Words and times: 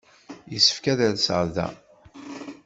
Yessefk 0.51 0.85
ad 0.91 0.99
rseɣ 1.13 1.41
da. 1.55 1.67